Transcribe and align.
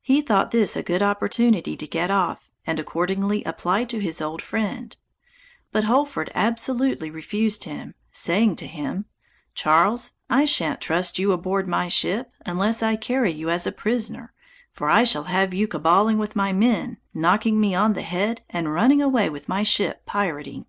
He 0.00 0.22
thought 0.22 0.52
this 0.52 0.74
a 0.74 0.82
good 0.82 1.02
opportunity 1.02 1.76
to 1.76 1.86
get 1.86 2.10
off, 2.10 2.48
and 2.66 2.80
accordingly 2.80 3.44
applied 3.44 3.90
to 3.90 3.98
his 4.00 4.22
old 4.22 4.40
friend: 4.40 4.96
but 5.70 5.84
Holford 5.84 6.30
absolutely 6.34 7.10
refused 7.10 7.64
him, 7.64 7.92
saying 8.10 8.56
to 8.56 8.66
him, 8.66 9.04
"Charles, 9.52 10.12
I 10.30 10.46
shan't 10.46 10.80
trust 10.80 11.18
you 11.18 11.30
aboard 11.32 11.68
my 11.68 11.88
ship, 11.88 12.32
unless 12.46 12.82
I 12.82 12.96
carry 12.96 13.32
you 13.32 13.50
as 13.50 13.66
a 13.66 13.70
prisoner, 13.70 14.32
for 14.72 14.88
I 14.88 15.04
shall 15.04 15.24
have 15.24 15.52
you 15.52 15.68
caballing 15.68 16.16
with 16.16 16.34
my 16.34 16.54
men, 16.54 16.96
knocking 17.12 17.60
me 17.60 17.74
on 17.74 17.92
the 17.92 18.00
head, 18.00 18.40
and 18.48 18.72
running 18.72 19.02
away 19.02 19.28
with 19.28 19.46
my 19.46 19.62
ship 19.62 20.06
pirating." 20.06 20.64